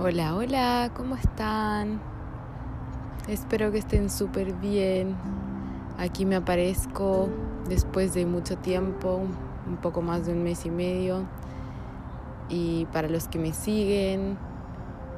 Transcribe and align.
Hola, 0.00 0.36
hola, 0.36 0.92
¿cómo 0.96 1.16
están? 1.16 2.00
Espero 3.26 3.72
que 3.72 3.78
estén 3.78 4.10
súper 4.10 4.52
bien. 4.52 5.16
Aquí 5.98 6.24
me 6.24 6.36
aparezco 6.36 7.28
después 7.68 8.14
de 8.14 8.24
mucho 8.24 8.56
tiempo, 8.58 9.20
un 9.66 9.76
poco 9.78 10.00
más 10.00 10.24
de 10.24 10.34
un 10.34 10.44
mes 10.44 10.64
y 10.66 10.70
medio. 10.70 11.24
Y 12.48 12.86
para 12.92 13.08
los 13.08 13.26
que 13.26 13.40
me 13.40 13.52
siguen 13.52 14.38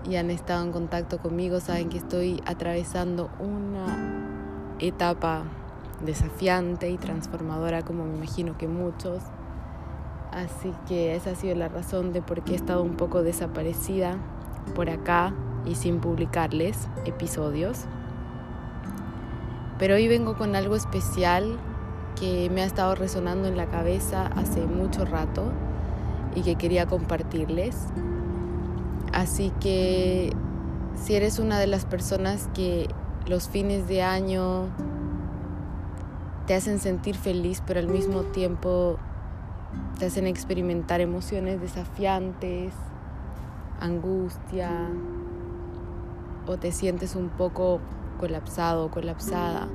y 0.09 0.17
han 0.17 0.31
estado 0.31 0.65
en 0.65 0.73
contacto 0.73 1.19
conmigo, 1.19 1.61
saben 1.61 1.91
que 1.91 1.99
estoy 1.99 2.43
atravesando 2.47 3.29
una 3.39 4.79
etapa 4.79 5.43
desafiante 6.03 6.89
y 6.89 6.97
transformadora 6.97 7.83
como 7.83 8.07
me 8.07 8.17
imagino 8.17 8.57
que 8.57 8.67
muchos. 8.67 9.23
Así 10.33 10.73
que 10.89 11.17
esa 11.17 11.33
ha 11.33 11.35
sido 11.35 11.55
la 11.55 11.69
razón 11.69 12.15
de 12.15 12.23
por 12.23 12.41
qué 12.45 12.55
he 12.55 12.57
estado 12.57 12.83
un 12.83 12.97
poco 12.97 13.23
desaparecida 13.23 14.17
por 14.71 14.91
acá 14.91 15.35
y 15.67 15.75
sin 15.75 16.01
publicarles 16.01 16.89
episodios. 17.05 17.85
Pero 19.79 19.95
hoy 19.95 20.09
vengo 20.09 20.37
con 20.37 20.57
algo 20.57 20.77
especial 20.77 21.59
que 22.19 22.51
me 22.51 22.63
ha 22.63 22.67
estado 22.67 22.95
resonando 22.95 23.49
en 23.49 23.57
la 23.57 23.67
cabeza 23.67 24.27
hace 24.37 24.67
mucho 24.67 25.05
rato 25.05 25.53
y 26.35 26.43
que 26.43 26.57
quería 26.57 26.87
compartirles. 26.87 27.77
Así 29.13 29.53
que 29.61 30.33
si 30.95 31.15
eres 31.15 31.39
una 31.39 31.59
de 31.59 31.67
las 31.67 31.85
personas 31.85 32.49
que 32.55 32.89
los 33.27 33.49
fines 33.49 33.89
de 33.89 34.03
año 34.03 34.69
te 36.47 36.55
hacen 36.55 36.79
sentir 36.79 37.17
feliz, 37.17 37.63
pero 37.67 37.81
al 37.81 37.89
mismo 37.89 38.23
tiempo 38.23 38.99
te 39.99 40.07
hacen 40.07 40.27
experimentar 40.27 41.01
emociones 41.01 41.61
desafiantes, 41.61 42.73
angustia 43.81 44.89
o 46.47 46.59
te 46.59 46.71
sientes 46.71 47.17
un 47.17 47.31
poco 47.31 47.81
colapsado 48.19 48.87
o 48.87 48.91
colapsada, 48.91 49.69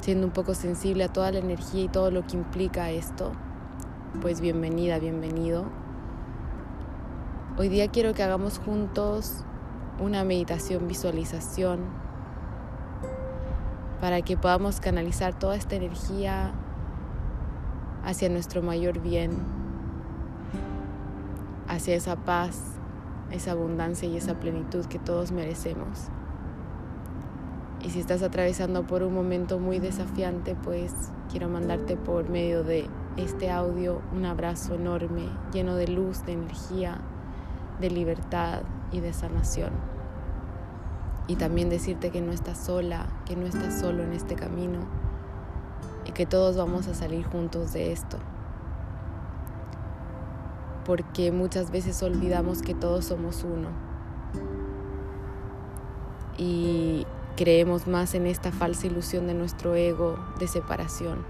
siendo 0.00 0.26
un 0.26 0.32
poco 0.32 0.54
sensible 0.54 1.04
a 1.04 1.12
toda 1.12 1.30
la 1.30 1.38
energía 1.38 1.84
y 1.84 1.88
todo 1.88 2.10
lo 2.10 2.26
que 2.26 2.36
implica 2.36 2.90
esto, 2.90 3.32
pues 4.22 4.40
bienvenida, 4.40 4.98
bienvenido. 4.98 5.66
Hoy 7.58 7.68
día 7.68 7.88
quiero 7.88 8.14
que 8.14 8.22
hagamos 8.22 8.58
juntos 8.58 9.44
una 10.00 10.24
meditación 10.24 10.88
visualización 10.88 11.80
para 14.00 14.22
que 14.22 14.36
podamos 14.36 14.80
canalizar 14.80 15.38
toda 15.38 15.56
esta 15.56 15.76
energía 15.76 16.52
hacia 18.04 18.28
nuestro 18.28 18.60
mayor 18.62 19.00
bien, 19.00 19.32
hacia 21.68 21.94
esa 21.94 22.16
paz 22.16 22.73
esa 23.30 23.52
abundancia 23.52 24.08
y 24.08 24.16
esa 24.16 24.34
plenitud 24.40 24.84
que 24.86 24.98
todos 24.98 25.32
merecemos. 25.32 26.08
Y 27.82 27.90
si 27.90 28.00
estás 28.00 28.22
atravesando 28.22 28.86
por 28.86 29.02
un 29.02 29.14
momento 29.14 29.58
muy 29.58 29.78
desafiante, 29.78 30.54
pues 30.54 30.92
quiero 31.30 31.48
mandarte 31.48 31.96
por 31.96 32.28
medio 32.30 32.64
de 32.64 32.88
este 33.16 33.50
audio 33.50 34.00
un 34.14 34.24
abrazo 34.24 34.74
enorme, 34.74 35.28
lleno 35.52 35.76
de 35.76 35.88
luz, 35.88 36.24
de 36.24 36.32
energía, 36.32 37.00
de 37.80 37.90
libertad 37.90 38.62
y 38.90 39.00
de 39.00 39.12
sanación. 39.12 39.72
Y 41.26 41.36
también 41.36 41.70
decirte 41.70 42.10
que 42.10 42.20
no 42.20 42.32
estás 42.32 42.58
sola, 42.58 43.06
que 43.26 43.36
no 43.36 43.46
estás 43.46 43.78
solo 43.78 44.02
en 44.02 44.12
este 44.12 44.34
camino 44.34 44.80
y 46.06 46.12
que 46.12 46.26
todos 46.26 46.56
vamos 46.56 46.86
a 46.86 46.94
salir 46.94 47.24
juntos 47.24 47.72
de 47.72 47.92
esto 47.92 48.18
porque 50.84 51.32
muchas 51.32 51.70
veces 51.70 52.02
olvidamos 52.02 52.62
que 52.62 52.74
todos 52.74 53.06
somos 53.06 53.44
uno 53.44 53.68
y 56.36 57.06
creemos 57.36 57.86
más 57.86 58.14
en 58.14 58.26
esta 58.26 58.52
falsa 58.52 58.86
ilusión 58.86 59.26
de 59.26 59.34
nuestro 59.34 59.74
ego 59.74 60.18
de 60.38 60.48
separación. 60.48 61.24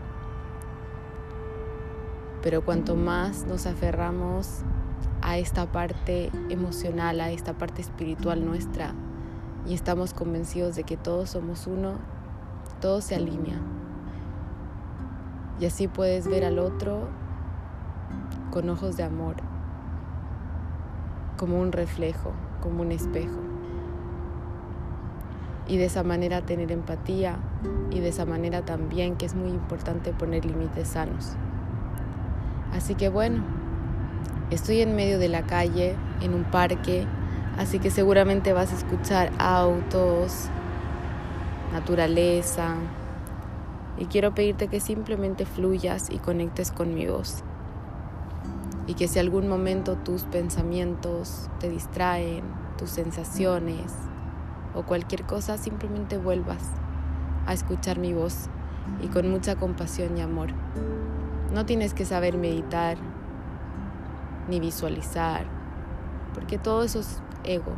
Pero 2.42 2.64
cuanto 2.64 2.94
más 2.94 3.46
nos 3.46 3.66
aferramos 3.66 4.60
a 5.22 5.38
esta 5.38 5.66
parte 5.72 6.30
emocional, 6.50 7.20
a 7.20 7.30
esta 7.30 7.54
parte 7.54 7.80
espiritual 7.80 8.44
nuestra, 8.44 8.94
y 9.66 9.72
estamos 9.72 10.12
convencidos 10.12 10.76
de 10.76 10.84
que 10.84 10.98
todos 10.98 11.30
somos 11.30 11.66
uno, 11.66 11.94
todo 12.80 13.00
se 13.00 13.14
alinea. 13.14 13.60
Y 15.58 15.66
así 15.66 15.88
puedes 15.88 16.26
ver 16.28 16.44
al 16.44 16.58
otro 16.58 17.08
con 18.54 18.70
ojos 18.70 18.96
de 18.96 19.02
amor, 19.02 19.34
como 21.36 21.60
un 21.60 21.72
reflejo, 21.72 22.30
como 22.62 22.82
un 22.82 22.92
espejo. 22.92 23.40
Y 25.66 25.76
de 25.76 25.86
esa 25.86 26.04
manera 26.04 26.40
tener 26.42 26.70
empatía 26.70 27.36
y 27.90 27.98
de 27.98 28.10
esa 28.10 28.26
manera 28.26 28.64
también 28.64 29.16
que 29.16 29.26
es 29.26 29.34
muy 29.34 29.50
importante 29.50 30.12
poner 30.12 30.44
límites 30.44 30.86
sanos. 30.86 31.32
Así 32.72 32.94
que 32.94 33.08
bueno, 33.08 33.42
estoy 34.52 34.82
en 34.82 34.94
medio 34.94 35.18
de 35.18 35.28
la 35.28 35.42
calle, 35.42 35.96
en 36.20 36.32
un 36.32 36.44
parque, 36.44 37.06
así 37.58 37.80
que 37.80 37.90
seguramente 37.90 38.52
vas 38.52 38.72
a 38.72 38.76
escuchar 38.76 39.32
autos, 39.40 40.48
naturaleza, 41.72 42.76
y 43.98 44.04
quiero 44.04 44.32
pedirte 44.32 44.68
que 44.68 44.78
simplemente 44.78 45.44
fluyas 45.44 46.08
y 46.08 46.18
conectes 46.18 46.70
con 46.70 46.94
mi 46.94 47.08
voz 47.08 47.42
y 48.86 48.94
que 48.94 49.08
si 49.08 49.18
algún 49.18 49.48
momento 49.48 49.96
tus 49.96 50.24
pensamientos 50.24 51.48
te 51.58 51.68
distraen, 51.68 52.44
tus 52.76 52.90
sensaciones 52.90 53.92
o 54.74 54.82
cualquier 54.82 55.24
cosa, 55.24 55.56
simplemente 55.56 56.18
vuelvas 56.18 56.62
a 57.46 57.52
escuchar 57.52 57.98
mi 57.98 58.12
voz 58.12 58.48
y 59.02 59.08
con 59.08 59.30
mucha 59.30 59.56
compasión 59.56 60.16
y 60.18 60.20
amor. 60.20 60.50
No 61.52 61.64
tienes 61.66 61.94
que 61.94 62.04
saber 62.04 62.36
meditar 62.36 62.98
ni 64.48 64.60
visualizar, 64.60 65.46
porque 66.34 66.58
todo 66.58 66.82
eso 66.82 67.00
es 67.00 67.22
ego. 67.44 67.72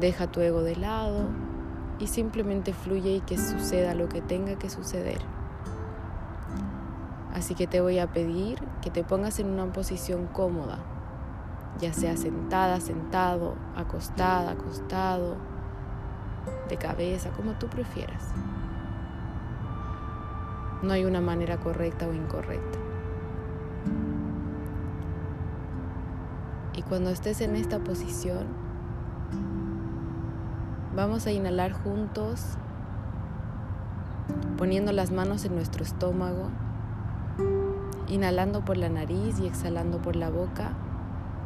Deja 0.00 0.26
tu 0.26 0.40
ego 0.40 0.62
de 0.62 0.74
lado 0.74 1.28
y 1.98 2.08
simplemente 2.08 2.72
fluye 2.72 3.16
y 3.16 3.20
que 3.20 3.38
suceda 3.38 3.94
lo 3.94 4.08
que 4.08 4.20
tenga 4.20 4.56
que 4.56 4.70
suceder. 4.70 5.20
Así 7.32 7.54
que 7.54 7.66
te 7.66 7.80
voy 7.80 7.98
a 7.98 8.06
pedir 8.06 8.58
que 8.84 8.90
te 8.90 9.02
pongas 9.02 9.38
en 9.38 9.46
una 9.46 9.72
posición 9.72 10.26
cómoda, 10.26 10.76
ya 11.80 11.94
sea 11.94 12.18
sentada, 12.18 12.80
sentado, 12.80 13.54
acostada, 13.74 14.50
acostado, 14.50 15.36
de 16.68 16.76
cabeza, 16.76 17.30
como 17.30 17.52
tú 17.52 17.68
prefieras. 17.68 18.22
No 20.82 20.92
hay 20.92 21.06
una 21.06 21.22
manera 21.22 21.56
correcta 21.56 22.06
o 22.06 22.12
incorrecta. 22.12 22.78
Y 26.74 26.82
cuando 26.82 27.08
estés 27.08 27.40
en 27.40 27.56
esta 27.56 27.78
posición, 27.78 28.48
vamos 30.94 31.26
a 31.26 31.32
inhalar 31.32 31.72
juntos, 31.72 32.58
poniendo 34.58 34.92
las 34.92 35.10
manos 35.10 35.46
en 35.46 35.54
nuestro 35.54 35.82
estómago 35.82 36.50
inhalando 38.08 38.64
por 38.64 38.76
la 38.76 38.88
nariz 38.88 39.38
y 39.40 39.46
exhalando 39.46 39.98
por 39.98 40.16
la 40.16 40.30
boca 40.30 40.72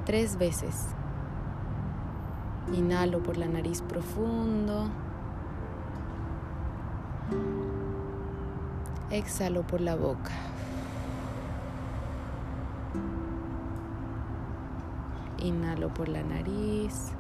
tres 0.05 0.39
veces. 0.39 0.87
Inhalo 2.73 3.23
por 3.23 3.37
la 3.37 3.47
nariz 3.47 3.83
profundo. 3.83 4.89
Exhalo 9.11 9.63
por 9.67 9.81
la 9.81 9.97
boca. 9.97 10.33
Inhalo 15.39 15.93
por 15.95 16.09
la 16.09 16.23
nariz. 16.23 17.13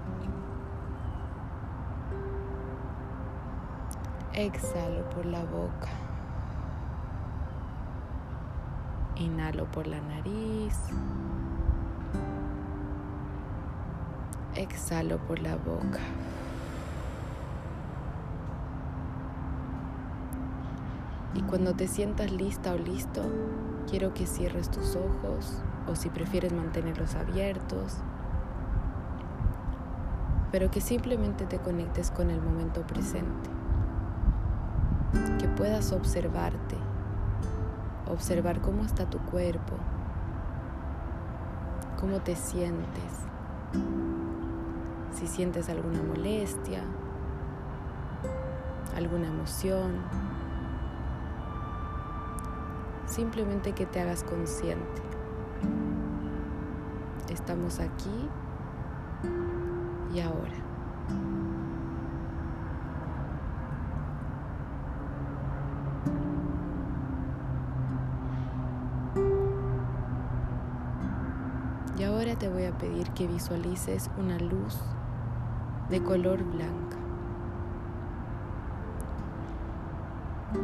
Exhalo 4.34 5.08
por 5.10 5.24
la 5.26 5.44
boca. 5.44 6.07
Inhalo 9.18 9.64
por 9.66 9.86
la 9.86 10.00
nariz. 10.00 10.78
Exhalo 14.54 15.18
por 15.18 15.40
la 15.40 15.56
boca. 15.56 16.00
Y 21.34 21.42
cuando 21.42 21.74
te 21.74 21.86
sientas 21.86 22.32
lista 22.32 22.72
o 22.72 22.78
listo, 22.78 23.22
quiero 23.88 24.14
que 24.14 24.26
cierres 24.26 24.70
tus 24.70 24.96
ojos 24.96 25.62
o 25.86 25.94
si 25.94 26.10
prefieres 26.10 26.52
mantenerlos 26.52 27.14
abiertos, 27.14 27.98
pero 30.50 30.70
que 30.70 30.80
simplemente 30.80 31.46
te 31.46 31.58
conectes 31.58 32.10
con 32.10 32.30
el 32.30 32.40
momento 32.40 32.86
presente, 32.86 33.50
que 35.38 35.48
puedas 35.48 35.92
observarte, 35.92 36.76
observar 38.10 38.60
cómo 38.60 38.84
está 38.84 39.08
tu 39.08 39.18
cuerpo, 39.18 39.76
cómo 41.98 42.20
te 42.20 42.36
sientes, 42.36 43.26
si 45.12 45.26
sientes 45.26 45.68
alguna 45.68 46.02
molestia, 46.02 46.82
alguna 48.96 49.28
emoción, 49.28 50.02
simplemente 53.06 53.72
que 53.72 53.86
te 53.86 54.00
hagas 54.00 54.22
consciente. 54.22 55.02
Estamos 57.28 57.80
aquí 57.80 58.28
y 60.14 60.20
ahora. 60.20 60.67
Y 71.98 72.04
ahora 72.04 72.36
te 72.36 72.48
voy 72.48 72.64
a 72.64 72.78
pedir 72.78 73.10
que 73.10 73.26
visualices 73.26 74.08
una 74.18 74.38
luz 74.38 74.78
de 75.90 76.00
color 76.00 76.44
blanca. 76.44 76.96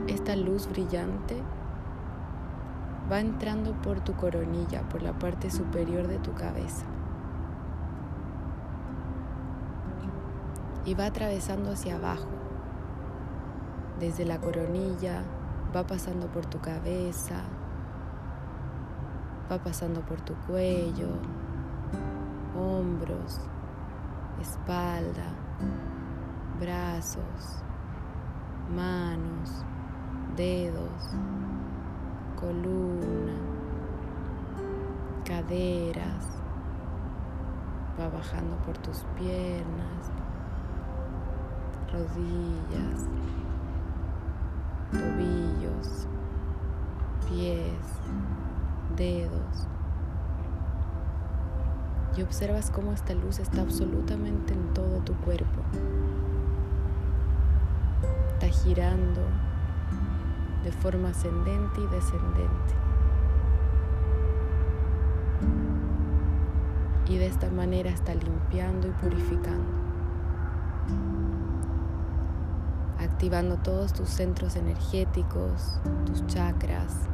Esta 0.06 0.36
luz 0.36 0.68
brillante 0.68 1.42
va 3.10 3.18
entrando 3.18 3.72
por 3.82 4.00
tu 4.00 4.14
coronilla, 4.14 4.88
por 4.88 5.02
la 5.02 5.12
parte 5.12 5.50
superior 5.50 6.06
de 6.06 6.18
tu 6.18 6.34
cabeza. 6.34 6.86
Y 10.84 10.94
va 10.94 11.06
atravesando 11.06 11.72
hacia 11.72 11.96
abajo. 11.96 12.28
Desde 13.98 14.24
la 14.24 14.40
coronilla 14.40 15.22
va 15.74 15.84
pasando 15.84 16.28
por 16.28 16.46
tu 16.46 16.60
cabeza, 16.60 17.42
va 19.50 19.58
pasando 19.58 20.00
por 20.00 20.20
tu 20.20 20.34
cuello, 20.46 21.08
hombros, 22.56 23.40
espalda, 24.40 25.32
brazos, 26.60 27.62
manos, 28.74 29.64
dedos 30.36 31.14
columna, 32.44 33.32
caderas, 35.24 36.26
va 37.98 38.08
bajando 38.08 38.56
por 38.66 38.76
tus 38.78 38.98
piernas, 39.16 40.10
rodillas, 41.90 43.08
tobillos, 44.90 46.06
pies, 47.26 47.86
dedos. 48.96 49.68
Y 52.16 52.22
observas 52.22 52.70
cómo 52.70 52.92
esta 52.92 53.14
luz 53.14 53.40
está 53.40 53.62
absolutamente 53.62 54.52
en 54.52 54.72
todo 54.72 55.00
tu 55.00 55.14
cuerpo. 55.16 55.62
Está 58.34 58.46
girando 58.48 59.20
de 60.62 60.72
forma 60.72 61.08
ascendente 61.08 61.80
y 61.80 61.86
descendente. 61.88 62.74
Y 67.08 67.18
de 67.18 67.26
esta 67.26 67.50
manera 67.50 67.90
está 67.90 68.14
limpiando 68.14 68.88
y 68.88 68.90
purificando, 68.92 69.70
activando 72.98 73.56
todos 73.58 73.92
tus 73.92 74.08
centros 74.08 74.56
energéticos, 74.56 75.80
tus 76.06 76.26
chakras, 76.26 77.08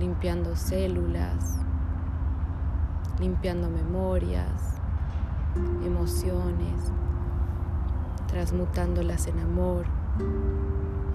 limpiando 0.00 0.56
células, 0.56 1.58
limpiando 3.20 3.68
memorias, 3.68 4.80
emociones, 5.84 6.92
transmutándolas 8.26 9.26
en 9.26 9.38
amor 9.40 9.86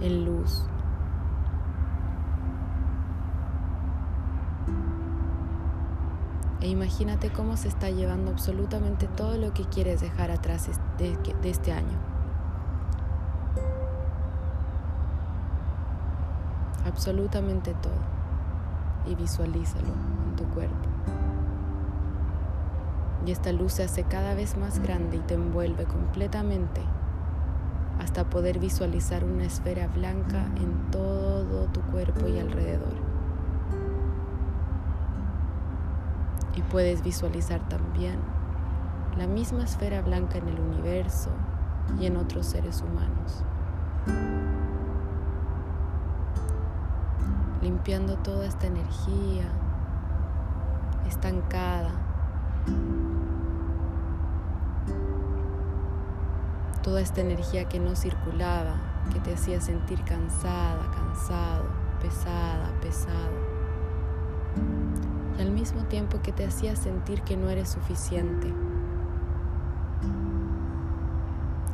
en 0.02 0.26
luz. 0.26 0.66
E 6.62 6.68
imagínate 6.68 7.32
cómo 7.32 7.58
se 7.58 7.68
está 7.68 7.90
llevando 7.90 8.32
absolutamente 8.32 9.08
todo 9.08 9.38
lo 9.38 9.54
que 9.54 9.66
quieres 9.66 10.02
dejar 10.02 10.32
atrás 10.32 10.70
de, 10.98 11.18
este 11.44 11.72
año. 11.72 11.98
Absolutamente 16.86 17.74
todo. 17.76 18.15
Y 19.08 19.16
visualízalo 19.16 19.94
en 20.30 20.36
tu 20.36 20.46
cuerpo. 20.46 20.90
Y 23.26 23.32
esta 23.32 23.52
luz 23.52 23.74
se 23.74 23.84
hace 23.84 24.04
cada 24.04 24.36
vez 24.36 24.58
más 24.58 24.80
grande 24.80 25.18
y 25.18 25.20
te 25.20 25.34
envuelve 25.34 25.86
completamente 25.86 26.82
hasta 28.00 28.26
poder 28.26 28.60
visualizar 28.60 29.24
una 29.24 29.46
esfera 29.46 29.88
blanca 29.88 30.46
en 30.58 30.92
todo 30.92 31.68
tu 31.68 31.82
cuerpo 31.82 32.28
y 32.28 32.40
alrededor. 32.40 32.94
Y 36.56 36.62
puedes 36.62 37.04
visualizar 37.04 37.68
también 37.68 38.20
la 39.18 39.28
misma 39.28 39.64
esfera 39.64 40.02
blanca 40.02 40.38
en 40.38 40.50
el 40.50 40.60
universo 40.60 41.30
y 42.00 42.06
en 42.06 42.18
otros 42.18 42.46
seres 42.46 42.82
humanos. 42.82 43.44
Limpiando 47.62 48.18
toda 48.18 48.46
esta 48.46 48.68
energía 48.68 49.46
estancada 51.08 51.92
toda 56.86 57.02
esta 57.02 57.22
energía 57.22 57.68
que 57.68 57.80
no 57.80 57.96
circulaba, 57.96 58.76
que 59.12 59.20
te 59.20 59.34
hacía 59.34 59.60
sentir 59.60 60.04
cansada, 60.04 60.92
cansado, 60.92 61.66
pesada, 62.00 62.72
pesado. 62.80 63.34
Y 65.36 65.42
al 65.42 65.50
mismo 65.50 65.86
tiempo 65.86 66.22
que 66.22 66.32
te 66.32 66.46
hacía 66.46 66.76
sentir 66.76 67.24
que 67.24 67.38
no 67.38 67.50
eres 67.50 67.70
suficiente, 67.70 68.54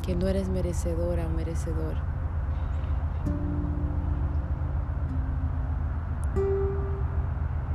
que 0.00 0.16
no 0.16 0.28
eres 0.28 0.48
merecedora 0.48 1.26
o 1.26 1.30
merecedor. 1.30 1.96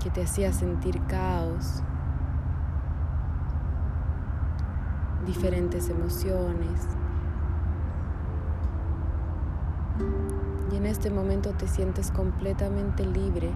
Que 0.08 0.12
te 0.12 0.24
hacía 0.24 0.54
sentir 0.54 1.02
caos, 1.08 1.84
diferentes 5.26 5.90
emociones, 5.90 6.88
en 10.72 10.86
este 10.86 11.10
momento 11.10 11.52
te 11.52 11.68
sientes 11.68 12.12
completamente 12.12 13.06
libre 13.06 13.52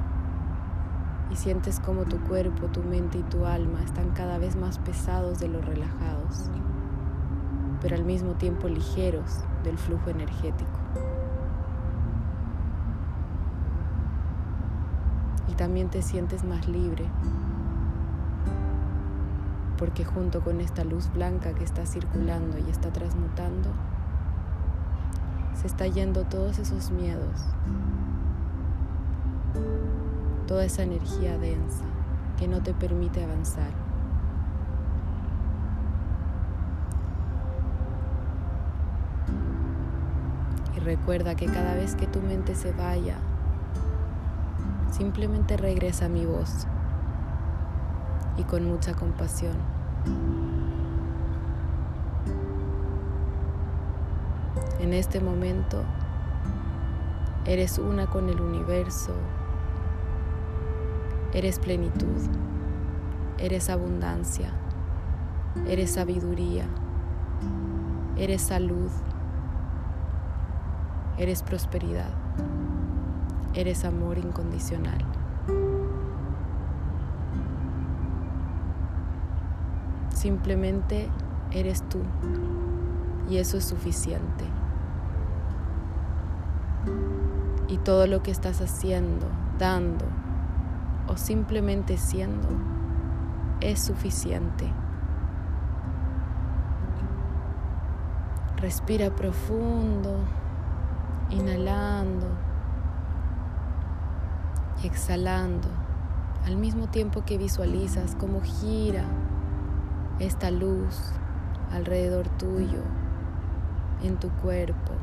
y 1.31 1.38
sientes 1.38 1.79
como 1.79 2.03
tu 2.03 2.20
cuerpo, 2.20 2.67
tu 2.67 2.84
mente 2.84 3.20
y 3.20 3.24
tu 3.24 3.46
alma 3.46 3.81
están 3.81 4.10
cada 4.10 4.38
vez 4.38 4.58
más 4.58 4.77
pesados 4.79 5.39
de 5.39 5.48
lo 5.48 5.62
relajados, 5.62 6.51
pero 7.79 7.96
al 7.96 8.03
mismo 8.03 8.34
tiempo 8.34 8.67
ligeros 8.67 9.46
del 9.63 9.77
flujo 9.77 10.10
energético. 10.10 11.10
También 15.61 15.89
te 15.89 16.01
sientes 16.01 16.43
más 16.43 16.67
libre, 16.67 17.05
porque 19.77 20.03
junto 20.03 20.41
con 20.41 20.59
esta 20.59 20.83
luz 20.83 21.13
blanca 21.13 21.53
que 21.53 21.63
está 21.63 21.85
circulando 21.85 22.57
y 22.57 22.67
está 22.71 22.91
transmutando, 22.91 23.69
se 25.53 25.67
está 25.67 25.85
yendo 25.85 26.23
todos 26.23 26.57
esos 26.57 26.89
miedos, 26.89 27.45
toda 30.47 30.65
esa 30.65 30.81
energía 30.81 31.37
densa 31.37 31.85
que 32.39 32.47
no 32.47 32.63
te 32.63 32.73
permite 32.73 33.23
avanzar. 33.23 33.69
Y 40.75 40.79
recuerda 40.79 41.35
que 41.35 41.45
cada 41.45 41.75
vez 41.75 41.93
que 41.93 42.07
tu 42.07 42.19
mente 42.19 42.55
se 42.55 42.71
vaya 42.71 43.19
Simplemente 44.91 45.57
regresa 45.57 46.07
mi 46.07 46.25
voz. 46.25 46.67
Y 48.38 48.43
con 48.43 48.65
mucha 48.65 48.93
compasión. 48.93 49.55
En 54.79 54.93
este 54.93 55.19
momento 55.19 55.83
eres 57.45 57.79
una 57.79 58.07
con 58.07 58.29
el 58.29 58.41
universo, 58.41 59.13
eres 61.33 61.60
plenitud, 61.60 62.17
eres 63.38 63.69
abundancia, 63.69 64.51
eres 65.67 65.91
sabiduría, 65.91 66.65
eres 68.17 68.41
salud, 68.41 68.89
eres 71.17 71.43
prosperidad, 71.43 72.12
eres 73.53 73.84
amor 73.84 74.17
incondicional. 74.17 75.03
Simplemente 80.13 81.10
eres 81.51 81.84
tú 81.89 82.00
y 83.29 83.38
eso 83.38 83.58
es 83.58 83.65
suficiente. 83.65 84.46
Y 87.67 87.77
todo 87.77 88.08
lo 88.08 88.22
que 88.22 88.31
estás 88.31 88.62
haciendo, 88.62 89.27
dando 89.58 90.05
o 91.08 91.17
simplemente 91.17 91.98
siendo 91.98 92.48
es 93.62 93.81
suficiente. 93.81 94.72
Respira 98.58 99.10
profundo, 99.15 100.20
inhalando 101.31 102.50
exhalando, 104.83 105.67
al 106.45 106.57
mismo 106.57 106.88
tiempo 106.88 107.23
que 107.23 107.38
visualizas 107.38 108.15
cómo 108.15 108.41
gira 108.41 109.03
esta 110.19 110.51
luz 110.51 111.13
alrededor 111.71 112.27
tuyo, 112.29 112.81
en 114.03 114.17
tu 114.17 114.29
cuerpo. 114.29 114.93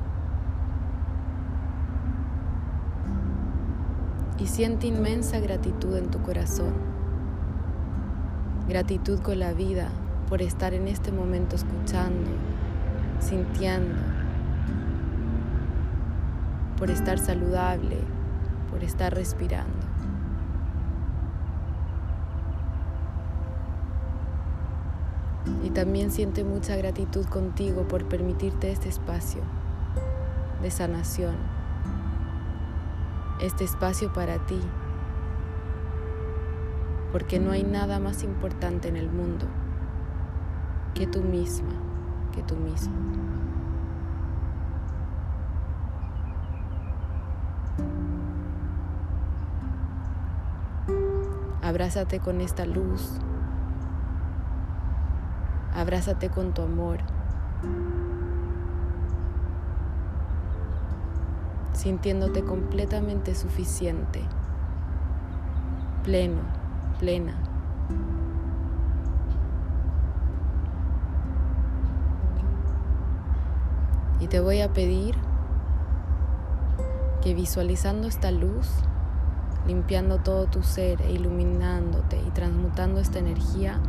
Y 4.39 4.47
siente 4.47 4.87
inmensa 4.87 5.41
gratitud 5.41 5.97
en 5.97 6.11
tu 6.11 6.23
corazón. 6.23 6.75
Gratitud 8.69 9.21
con 9.21 9.39
la 9.39 9.53
vida 9.53 9.89
por 10.29 10.43
estar 10.43 10.75
en 10.75 10.89
este 10.89 11.11
momento 11.11 11.57
escuchando, 11.57 12.31
sintiendo, 13.19 13.99
por 16.77 16.91
estar 16.91 17.19
saludable, 17.19 17.97
por 18.79 18.85
estar 18.85 19.13
respirando. 19.13 19.73
Y 25.65 25.71
también 25.71 26.13
siente 26.13 26.45
mucha 26.45 26.77
gratitud 26.77 27.27
contigo 27.27 27.89
por 27.89 28.05
permitirte 28.05 28.71
este 28.71 28.89
espacio 28.89 29.41
de 30.63 30.71
sanación, 30.71 31.35
este 33.41 33.65
espacio 33.65 34.13
para 34.13 34.39
ti, 34.47 34.61
porque 37.11 37.41
no 37.41 37.51
hay 37.51 37.65
nada 37.65 37.99
más 37.99 38.23
importante 38.23 38.87
en 38.87 38.97
el 38.97 39.11
mundo 39.11 39.47
que 40.95 41.09
tú 41.09 41.23
misma, 41.23 41.73
que 42.33 42.45
tú 42.45 42.55
mismo. 42.55 43.28
Abrázate 51.69 52.19
con 52.19 52.41
esta 52.41 52.65
luz 52.65 53.21
Abrázate 55.79 56.29
con 56.29 56.55
tu 56.55 56.63
amor. 56.63 56.99
Sintiéndote 61.73 62.43
completamente 62.43 63.35
suficiente, 63.37 64.23
pleno, 66.03 66.41
plena. 66.99 67.35
Y 74.19 74.27
te 74.27 74.41
voy 74.41 74.63
a 74.63 74.73
pedir 74.73 75.15
que 77.23 77.35
visualizando 77.35 78.09
esta 78.09 78.33
luz, 78.33 78.69
limpiando 79.67 80.19
todo 80.19 80.47
tu 80.47 80.63
ser 80.63 81.03
e 81.03 81.13
iluminándote 81.13 82.21
y 82.27 82.31
transmutando 82.31 83.01
esta 83.01 83.19
energía, 83.19 83.81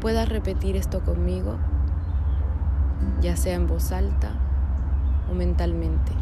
puedas 0.00 0.28
repetir 0.28 0.76
esto 0.76 1.00
conmigo, 1.00 1.56
ya 3.20 3.36
sea 3.36 3.54
en 3.54 3.66
voz 3.66 3.92
alta 3.92 4.32
o 5.30 5.34
mentalmente. 5.34 6.12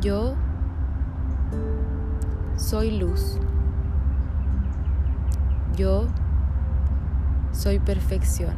Yo 0.00 0.34
soy 2.56 2.98
luz. 2.98 3.38
Yo 5.76 6.06
soy 7.52 7.78
perfección. 7.78 8.54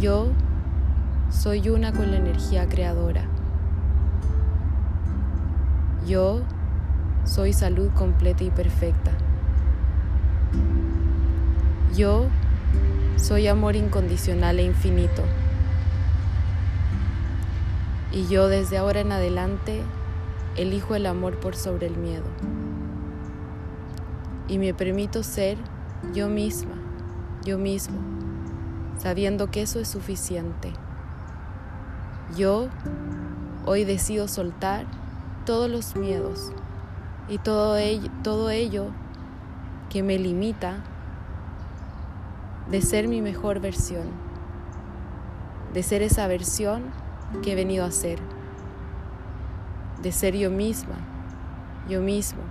Yo 0.00 0.28
soy 1.30 1.68
una 1.70 1.92
con 1.92 2.10
la 2.10 2.18
energía 2.18 2.68
creadora. 2.68 3.31
Yo 6.06 6.40
soy 7.24 7.52
salud 7.52 7.90
completa 7.94 8.42
y 8.42 8.50
perfecta. 8.50 9.12
Yo 11.94 12.26
soy 13.16 13.46
amor 13.46 13.76
incondicional 13.76 14.58
e 14.58 14.64
infinito. 14.64 15.22
Y 18.10 18.26
yo 18.26 18.48
desde 18.48 18.78
ahora 18.78 19.00
en 19.00 19.12
adelante 19.12 19.82
elijo 20.56 20.96
el 20.96 21.06
amor 21.06 21.38
por 21.38 21.54
sobre 21.54 21.86
el 21.86 21.96
miedo. 21.96 22.24
Y 24.48 24.58
me 24.58 24.74
permito 24.74 25.22
ser 25.22 25.56
yo 26.12 26.28
misma, 26.28 26.74
yo 27.44 27.58
mismo, 27.58 27.98
sabiendo 28.98 29.50
que 29.50 29.62
eso 29.62 29.78
es 29.78 29.86
suficiente. 29.86 30.72
Yo 32.36 32.68
hoy 33.66 33.84
decido 33.84 34.26
soltar 34.26 34.84
todos 35.44 35.70
los 35.70 35.96
miedos 35.96 36.52
y 37.28 37.38
todo 37.38 37.76
ello, 37.76 38.10
todo 38.22 38.50
ello 38.50 38.86
que 39.90 40.02
me 40.02 40.18
limita 40.18 40.82
de 42.70 42.80
ser 42.80 43.08
mi 43.08 43.20
mejor 43.20 43.60
versión, 43.60 44.06
de 45.74 45.82
ser 45.82 46.02
esa 46.02 46.26
versión 46.26 46.84
que 47.42 47.52
he 47.52 47.54
venido 47.54 47.84
a 47.84 47.90
ser, 47.90 48.18
de 50.02 50.12
ser 50.12 50.36
yo 50.36 50.50
misma, 50.50 50.96
yo 51.88 52.00
mismo, 52.00 52.42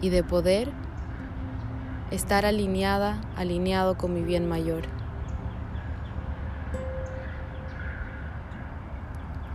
y 0.00 0.08
de 0.08 0.22
poder 0.22 0.70
estar 2.10 2.46
alineada, 2.46 3.20
alineado 3.36 3.96
con 3.96 4.14
mi 4.14 4.22
bien 4.22 4.48
mayor. 4.48 4.99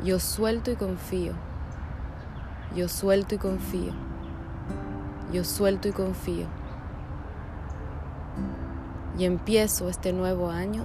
Yo 0.05 0.19
suelto 0.19 0.69
y 0.69 0.75
confío, 0.75 1.33
yo 2.75 2.87
suelto 2.87 3.33
y 3.33 3.37
confío, 3.39 3.91
yo 5.33 5.43
suelto 5.43 5.87
y 5.87 5.93
confío. 5.93 6.45
Y 9.17 9.25
empiezo 9.25 9.89
este 9.89 10.13
nuevo 10.13 10.51
año 10.51 10.83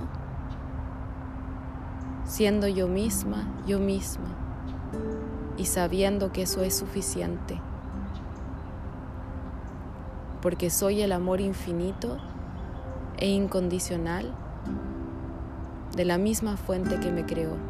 siendo 2.24 2.66
yo 2.66 2.88
misma, 2.88 3.46
yo 3.66 3.78
misma, 3.78 4.24
y 5.58 5.66
sabiendo 5.66 6.32
que 6.32 6.40
eso 6.40 6.62
es 6.62 6.74
suficiente, 6.74 7.60
porque 10.40 10.70
soy 10.70 11.02
el 11.02 11.12
amor 11.12 11.42
infinito 11.42 12.16
e 13.18 13.28
incondicional 13.28 14.34
de 15.94 16.06
la 16.06 16.16
misma 16.16 16.56
fuente 16.56 16.98
que 17.00 17.12
me 17.12 17.26
creó. 17.26 17.69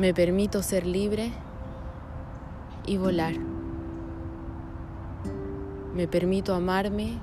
Me 0.00 0.14
permito 0.14 0.62
ser 0.62 0.86
libre 0.86 1.30
y 2.86 2.96
volar. 2.96 3.34
Me 5.94 6.08
permito 6.08 6.54
amarme 6.54 7.18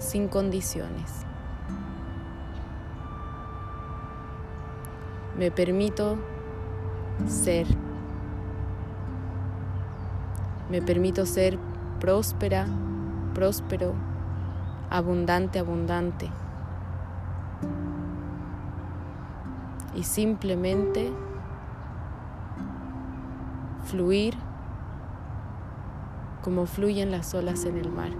sin 0.00 0.26
condiciones. 0.26 1.24
Me 5.38 5.52
permito 5.52 6.16
ser. 7.28 7.68
Me 10.68 10.82
permito 10.82 11.26
ser 11.26 11.60
próspera, 12.00 12.66
próspero, 13.34 13.94
abundante, 14.90 15.60
abundante. 15.60 16.28
y 19.94 20.02
simplemente 20.02 21.10
fluir 23.86 24.34
como 26.42 26.66
fluyen 26.66 27.10
las 27.10 27.34
olas 27.34 27.64
en 27.64 27.76
el 27.76 27.90
mar. 27.90 28.10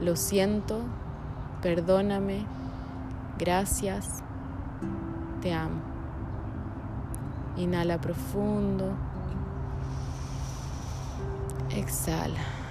Lo 0.00 0.16
siento, 0.16 0.80
perdóname, 1.62 2.44
gracias, 3.38 4.22
te 5.40 5.52
amo. 5.52 5.80
Inhala 7.56 8.00
profundo. 8.00 8.92
Exhala. 11.70 12.63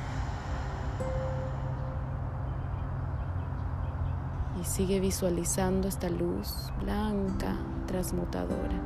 Sigue 4.63 5.00
visualizando 5.00 5.88
esta 5.88 6.10
luz 6.10 6.72
blanca, 6.82 7.58
transmutadora. 7.86 8.82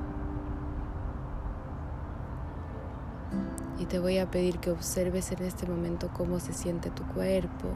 Y 3.79 3.85
te 3.85 3.99
voy 3.99 4.17
a 4.17 4.29
pedir 4.29 4.57
que 4.59 4.71
observes 4.71 5.31
en 5.31 5.43
este 5.43 5.67
momento 5.67 6.09
cómo 6.11 6.39
se 6.39 6.51
siente 6.51 6.89
tu 6.89 7.03
cuerpo, 7.03 7.69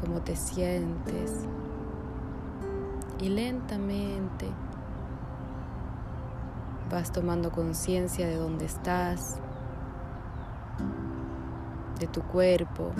cómo 0.00 0.20
te 0.20 0.34
sientes. 0.34 1.46
Y 3.20 3.28
lentamente 3.28 4.48
vas 6.90 7.12
tomando 7.12 7.52
conciencia 7.52 8.26
de 8.26 8.36
dónde 8.36 8.64
estás, 8.64 9.38
de 12.00 12.08
tu 12.08 12.20
cuerpo, 12.22 12.90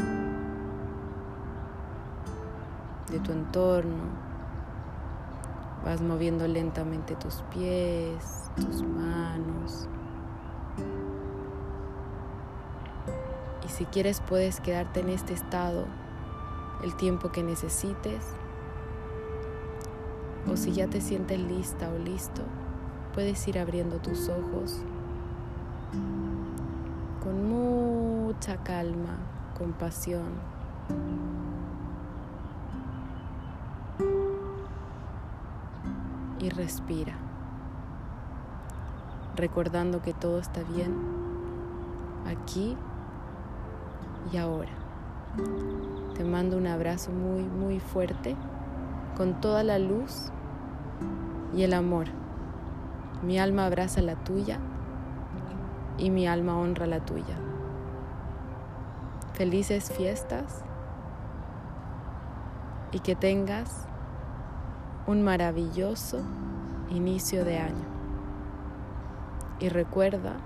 de 3.11 3.21
tu 3.21 3.33
entorno. 3.33 4.31
Vas 5.85 6.01
moviendo 6.01 6.47
lentamente 6.47 7.17
tus 7.17 7.43
pies, 7.53 8.51
tus 8.57 8.83
manos. 8.83 9.89
Y 13.65 13.69
si 13.69 13.85
quieres 13.87 14.21
puedes 14.21 14.61
quedarte 14.61 15.01
en 15.01 15.09
este 15.09 15.33
estado 15.33 15.87
el 16.83 16.95
tiempo 16.97 17.31
que 17.33 17.43
necesites. 17.43 18.27
O 20.51 20.57
si 20.57 20.73
ya 20.73 20.87
te 20.87 21.01
sientes 21.01 21.39
lista 21.39 21.89
o 21.91 21.99
listo, 21.99 22.43
puedes 23.15 23.47
ir 23.49 23.59
abriendo 23.59 23.99
tus 23.99 24.29
ojos 24.29 24.83
con 27.23 27.49
mucha 27.49 28.57
calma, 28.65 29.19
compasión. 29.57 30.33
Y 36.41 36.49
respira, 36.49 37.15
recordando 39.37 40.01
que 40.01 40.15
todo 40.15 40.39
está 40.39 40.63
bien 40.63 40.97
aquí 42.27 42.77
y 44.33 44.37
ahora. 44.39 44.73
Te 46.15 46.25
mando 46.25 46.57
un 46.57 46.67
abrazo 46.67 47.13
muy, 47.13 47.43
muy 47.43 47.79
fuerte 47.79 48.37
con 49.17 49.41
toda 49.41 49.63
la 49.63 49.79
luz 49.79 50.33
y 51.55 51.63
el 51.63 51.75
amor 51.75 52.09
mi 53.23 53.39
alma 53.39 53.67
abraza 53.67 54.01
la 54.01 54.15
tuya 54.15 54.59
y 55.99 56.09
mi 56.09 56.27
alma 56.27 56.59
honra 56.59 56.87
la 56.87 57.01
tuya. 57.01 57.37
Felices 59.35 59.93
fiestas 59.93 60.65
y 62.93 63.01
que 63.01 63.15
tengas 63.15 63.87
un 65.07 65.23
maravilloso 65.23 66.21
inicio 66.91 67.45
de 67.45 67.59
año. 67.59 67.85
Y 69.59 69.69
recuerda 69.69 70.37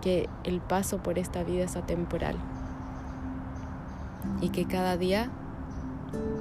que 0.00 0.28
el 0.44 0.60
paso 0.60 0.98
por 0.98 1.18
esta 1.18 1.42
vida 1.42 1.64
es 1.64 1.76
atemporal 1.76 2.36
y 4.40 4.50
que 4.50 4.66
cada 4.66 4.96
día 4.96 5.30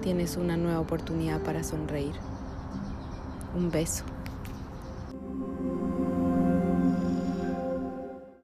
tienes 0.01 0.35
una 0.37 0.57
nueva 0.57 0.79
oportunidad 0.79 1.41
para 1.41 1.63
sonreír. 1.63 2.15
Un 3.55 3.71
beso. 3.71 4.03